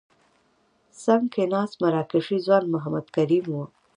[1.03, 3.63] څنګ کې ناست مراکشي ځوان محمد کریم وو.